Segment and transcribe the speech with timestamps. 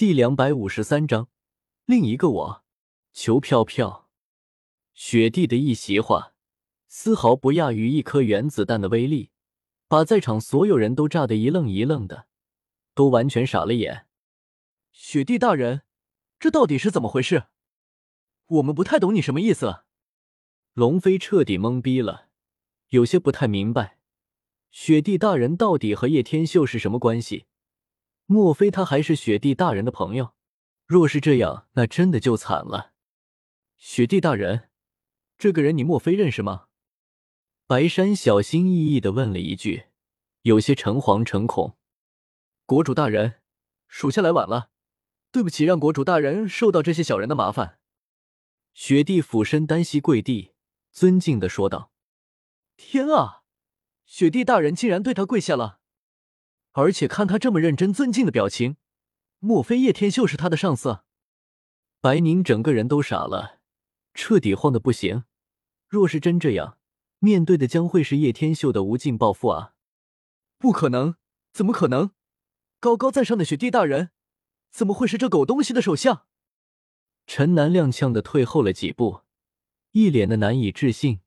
[0.00, 1.28] 第两百五十三章，
[1.84, 2.64] 另一个我，
[3.12, 4.08] 求票票。
[4.94, 6.32] 雪地的一席话，
[6.88, 9.28] 丝毫不亚于一颗原子弹的威力，
[9.88, 12.28] 把在场所有人都炸得一愣一愣的，
[12.94, 14.06] 都完全傻了眼。
[14.90, 15.82] 雪地大人，
[16.38, 17.48] 这到底是怎么回事？
[18.46, 19.82] 我们不太懂你什么意思。
[20.72, 22.30] 龙飞彻底懵逼了，
[22.88, 23.98] 有些不太明白，
[24.70, 27.44] 雪地大人到底和叶天秀是什么关系？
[28.32, 30.34] 莫非他还是雪帝大人的朋友？
[30.86, 32.92] 若是这样，那真的就惨了。
[33.76, 34.68] 雪帝大人，
[35.36, 36.66] 这个人你莫非认识吗？
[37.66, 39.86] 白山小心翼翼的问了一句，
[40.42, 41.76] 有些诚惶诚恐。
[42.66, 43.40] 国主大人，
[43.88, 44.70] 属下来晚了，
[45.32, 47.80] 对不起，让国主大人受到这些小人的麻烦。
[48.74, 50.52] 雪帝俯身单膝跪地，
[50.92, 51.90] 尊敬的说道
[52.78, 53.42] ：“天啊，
[54.04, 55.78] 雪帝大人竟然对他跪下了！”
[56.72, 58.76] 而且看他这么认真尊敬的表情，
[59.38, 61.00] 莫非叶天秀是他的上司？
[62.00, 63.60] 白宁整个人都傻了，
[64.14, 65.24] 彻底慌的不行。
[65.88, 66.78] 若是真这样，
[67.18, 69.74] 面对的将会是叶天秀的无尽报复啊！
[70.58, 71.16] 不可能，
[71.52, 72.12] 怎么可能？
[72.78, 74.10] 高高在上的雪地大人，
[74.70, 76.26] 怎么会是这狗东西的手下？
[77.26, 79.22] 陈南踉跄的退后了几步，
[79.90, 81.20] 一脸的难以置信，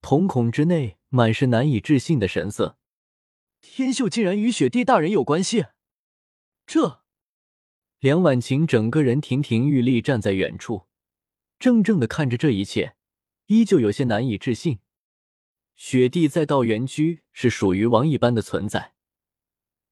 [0.00, 2.78] 瞳孔之内满是难以置信的神色。
[3.66, 5.66] 天秀竟然与雪帝大人有关系，
[6.64, 7.02] 这
[7.98, 10.86] 梁婉晴整个人亭亭玉立站在远处，
[11.58, 12.94] 怔怔的看着这一切，
[13.46, 14.78] 依旧有些难以置信。
[15.74, 18.92] 雪帝在道元区是属于王一般的存在，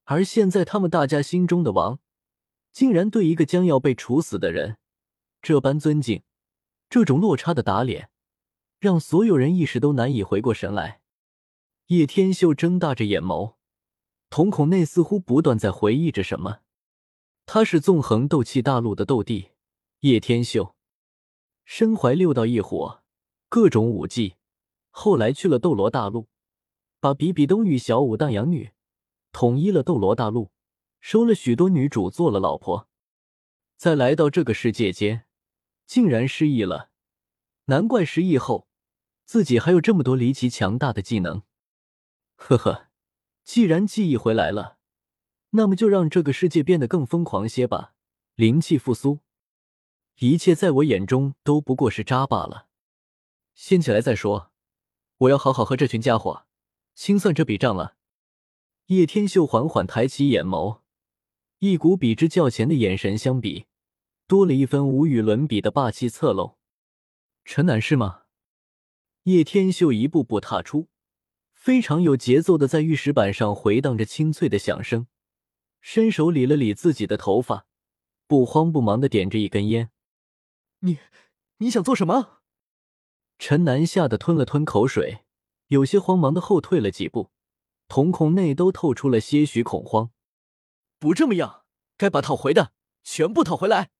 [0.04, 1.98] 而现在他们大家心中的王，
[2.70, 4.76] 竟然对一个将要被处死的人
[5.40, 6.22] 这般尊敬，
[6.88, 8.10] 这种落差的打脸，
[8.78, 11.00] 让所有人一时都难以回过神来。
[11.86, 13.54] 叶天秀睁大着眼眸。
[14.32, 16.60] 瞳孔内似乎不断在回忆着什么。
[17.44, 19.50] 他是纵横斗气大陆的斗帝
[20.00, 20.74] 叶天秀，
[21.66, 23.02] 身怀六道异火，
[23.50, 24.36] 各种武技。
[24.90, 26.28] 后来去了斗罗大陆，
[26.98, 28.72] 把比比东与小舞荡养女
[29.32, 30.50] 统一了斗罗大陆，
[30.98, 32.88] 收了许多女主做了老婆。
[33.76, 35.26] 再来到这个世界间，
[35.86, 36.88] 竟然失忆了。
[37.66, 38.66] 难怪失忆后
[39.26, 41.42] 自己还有这么多离奇强大的技能。
[42.36, 42.91] 呵呵。
[43.44, 44.78] 既然记忆回来了，
[45.50, 47.94] 那么就让这个世界变得更疯狂些吧。
[48.34, 49.18] 灵气复苏，
[50.18, 52.68] 一切在我眼中都不过是渣罢了。
[53.54, 54.50] 先起来再说，
[55.18, 56.46] 我要好好和这群家伙
[56.94, 57.96] 清算这笔账了。
[58.86, 60.80] 叶天秀缓缓抬起眼眸，
[61.58, 63.66] 一股比之较前的眼神相比，
[64.26, 66.56] 多了一分无与伦比的霸气侧漏。
[67.44, 68.22] 陈南是吗？
[69.24, 70.88] 叶天秀一步步踏出。
[71.62, 75.06] 非常有节奏的在玉石板上回荡着清脆的响声，
[75.80, 77.68] 伸手理了理自己的头发，
[78.26, 79.92] 不慌不忙的点着一根烟。
[80.80, 80.98] 你
[81.58, 82.40] 你想做什么？
[83.38, 85.20] 陈南吓得吞了吞口水，
[85.68, 87.30] 有些慌忙的后退了几步，
[87.86, 90.10] 瞳孔内都透出了些许恐慌。
[90.98, 91.62] 不这么样，
[91.96, 92.72] 该把讨回的
[93.04, 93.90] 全部讨回来。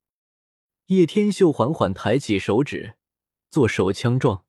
[0.86, 2.96] 叶天秀缓缓抬起手指，
[3.52, 4.44] 做手枪状，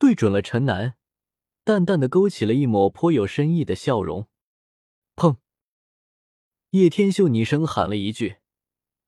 [0.00, 0.96] 对准了陈南。
[1.64, 4.28] 淡淡的勾起了一抹颇有深意的笑容。
[5.16, 5.38] 砰！
[6.70, 8.36] 叶天秀拟声喊了一句，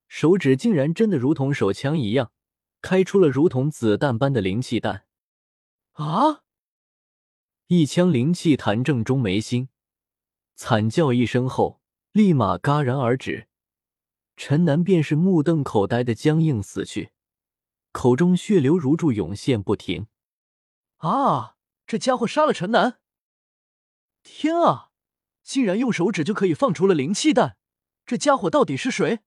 [0.08, 2.32] 手指竟然真的如同手枪一样，
[2.80, 5.04] 开出了如同子弹般的灵气弹。
[5.92, 6.44] 啊！
[7.66, 9.68] 一枪灵气弹正中眉心，
[10.54, 11.80] 惨叫一声后，
[12.12, 13.48] 立马戛然而止。
[14.36, 17.10] 陈南便是目瞪口呆的僵硬死去，
[17.92, 20.06] 口中血流如注涌现不停。
[20.98, 21.55] 啊！
[21.86, 22.98] 这家伙杀了陈南！
[24.24, 24.90] 天啊，
[25.44, 27.56] 竟然用手指就可以放出了灵气弹！
[28.04, 29.20] 这家伙到底是谁？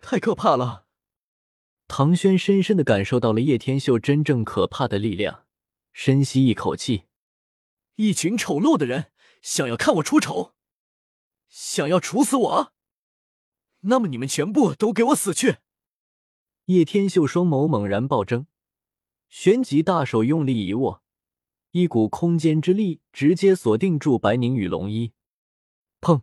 [0.00, 0.86] 太可怕了！
[1.88, 5.46] 唐轩深深的感受到了叶天秀真正可怕的力量，
[5.92, 7.06] 深吸一口气。
[7.96, 9.10] 一群丑陋的人，
[9.42, 10.54] 想要看我出丑，
[11.48, 12.72] 想要处死我，
[13.80, 15.58] 那么你们全部都给我死去！
[16.66, 18.46] 叶天秀双眸猛然暴睁，
[19.28, 21.03] 旋即大手用力一握。
[21.76, 25.12] 一股空间之力直接锁定住白宁与龙一，
[26.00, 26.22] 砰！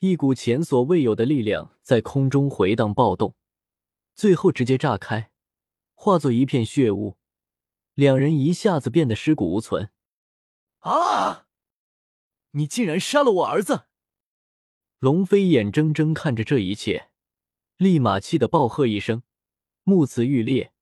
[0.00, 3.36] 一股前所未有的力量在空中回荡暴动，
[4.16, 5.30] 最后直接炸开，
[5.94, 7.16] 化作一片血雾，
[7.94, 9.90] 两人一下子变得尸骨无存。
[10.80, 11.46] 啊！
[12.50, 13.84] 你竟然杀了我儿子！
[14.98, 17.10] 龙飞眼睁睁看着这一切，
[17.76, 19.22] 立马气得暴喝一声，
[19.84, 20.72] 目眦欲裂，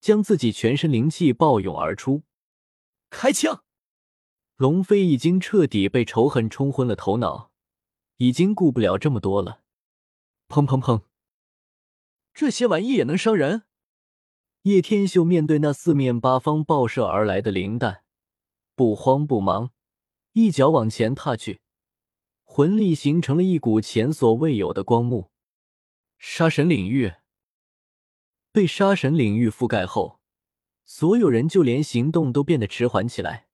[0.00, 2.22] 将自己全身灵气暴涌而出。
[3.10, 3.64] 开枪！
[4.56, 7.50] 龙飞已经彻底被仇恨冲昏了头脑，
[8.16, 9.62] 已经顾不了这么多了。
[10.48, 11.02] 砰砰砰！
[12.32, 13.64] 这些玩意也能伤人？
[14.62, 18.02] 叶天秀面对那四面八方爆射而来的灵弹，
[18.74, 19.70] 不慌不忙，
[20.32, 21.60] 一脚往前踏去，
[22.42, 25.30] 魂力形成了一股前所未有的光幕。
[26.18, 27.14] 杀神领域
[28.50, 30.15] 被杀神领域覆盖后，
[30.88, 33.48] 所有人就连行动都变得迟缓起来。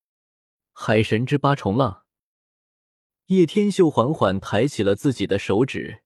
[0.73, 2.05] 海神之八重浪。
[3.27, 6.03] 叶天秀缓缓抬起了自己的手指，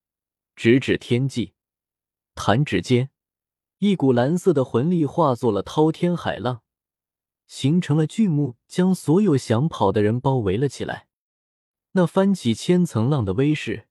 [0.55, 1.55] 指指天际，
[2.37, 3.11] 弹指间，
[3.79, 6.63] 一股蓝色的魂力化作了滔天海浪，
[7.49, 11.09] 形成了巨幕，将所有想跑的人包围了起来。
[11.93, 13.89] 那翻起千层浪的威势，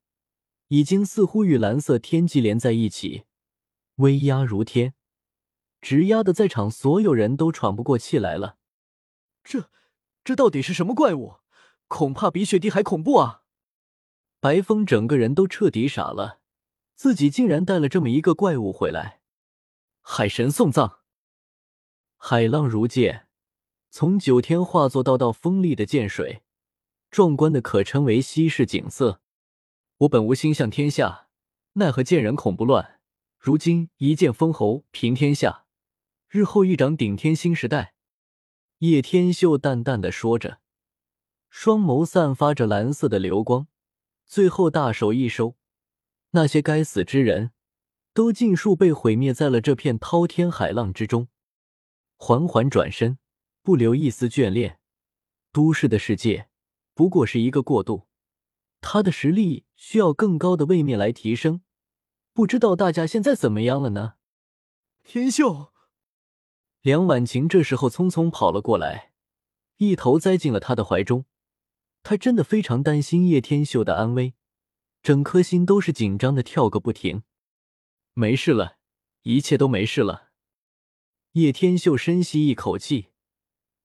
[0.68, 3.24] 已经似乎与蓝色天际连在一起，
[3.96, 4.94] 威压如天，
[5.86, 8.56] 直压的在场所有人都喘不过气来了。
[9.44, 9.70] 这，
[10.24, 11.36] 这到底是什么怪物？
[11.86, 13.44] 恐怕比雪地还恐怖啊！
[14.40, 16.40] 白风整个人都彻底傻了，
[16.96, 19.20] 自己竟然带了这么一个怪物回来。
[20.00, 21.02] 海神送葬，
[22.16, 23.28] 海浪如剑，
[23.88, 26.42] 从九天化作道道锋利的剑水，
[27.12, 29.20] 壮观的可称为稀世景色。
[29.98, 31.28] 我本无心向天下，
[31.74, 32.98] 奈何见人恐不乱。
[33.38, 35.65] 如今一剑封喉，平天下，
[36.28, 37.94] 日后一掌顶天新时代。
[38.78, 40.60] 叶天秀淡淡的说着。
[41.48, 43.68] 双眸散发着蓝色的流光，
[44.26, 45.56] 最后大手一收，
[46.32, 47.52] 那些该死之人
[48.12, 51.28] 都尽数被毁灭在了这片滔天海浪之中。
[52.16, 53.18] 缓缓转身，
[53.62, 54.80] 不留一丝眷恋。
[55.52, 56.50] 都市的世界
[56.92, 58.06] 不过是一个过渡，
[58.82, 61.62] 他的实力需要更高的位面来提升。
[62.34, 64.14] 不知道大家现在怎么样了呢？
[65.02, 65.72] 天秀，
[66.86, 69.10] 梁婉晴这时候匆匆跑了过来，
[69.78, 71.24] 一头栽进了他的怀中。
[72.04, 74.34] 他真的非常担心叶天秀的安危，
[75.02, 77.24] 整颗心都是紧张的跳个不停。
[78.14, 78.76] 没事了，
[79.22, 80.28] 一切都没事了。
[81.32, 83.08] 叶天秀深吸一口气，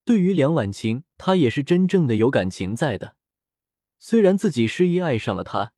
[0.05, 3.15] 对于梁婉晴，他也是真正的有感情在的。
[3.97, 5.73] 虽然自己失忆爱上了他，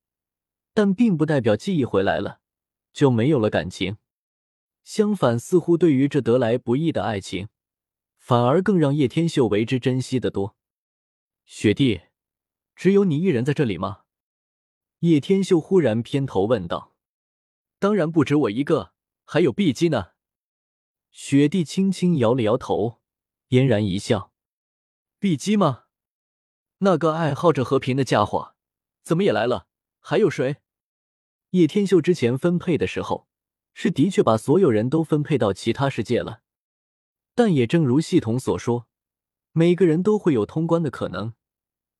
[0.74, 2.42] 但并不代表记忆回来了
[2.92, 3.96] 就没有了感情。
[4.84, 7.48] 相反，似乎对于这得来不易的爱情，
[8.18, 10.56] 反而更让叶天秀为之珍惜的多。
[11.46, 12.02] 雪弟。
[12.76, 14.06] 只有你一人在这里吗？
[15.02, 16.96] 叶天秀忽然偏头问道。
[17.78, 18.94] 当然不止我一个，
[19.26, 20.14] 还有碧姬呢。
[21.12, 23.00] 雪帝轻轻摇了摇头，
[23.50, 24.34] 嫣然一笑。
[25.20, 25.84] 碧姬吗？
[26.80, 28.56] 那个爱好着和平的家伙，
[29.04, 29.68] 怎么也来了？
[30.00, 30.58] 还有谁？
[31.52, 33.30] 叶天秀之前分配的时候，
[33.74, 36.42] 是的确把所有人都分配到其他世界了，
[37.36, 38.88] 但也正如系统所说，
[39.52, 41.34] 每个人都会有通关的可能。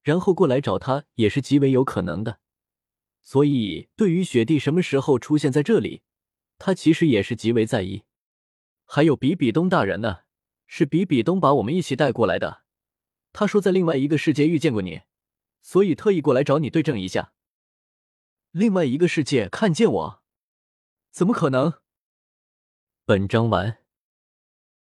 [0.02, 2.38] 然后过来找他也是极为有可能的，
[3.22, 6.02] 所以对于雪帝什么时候出现在这里，
[6.58, 8.02] 他其实也是极为在意。
[8.84, 10.18] 还有比比东大人呢，
[10.66, 12.64] 是比比东把我们一起带过来的。
[13.32, 15.00] 他说在另外一个世界遇见过你，
[15.62, 17.32] 所以特意过来找你对证一下。
[18.50, 20.23] 另外一个世界看见我？
[21.14, 21.72] 怎么可能？
[23.06, 23.83] 本章完。